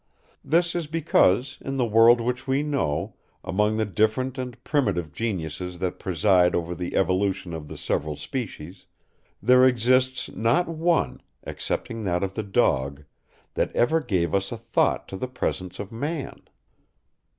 [0.43, 3.13] This is because, in the world which we know,
[3.43, 8.87] among the different and primitive geniuses that preside over the evolution of the several species,
[9.43, 13.03] there exists not one, excepting that of the dog,
[13.53, 16.47] that ever gave a thought to the presence of man.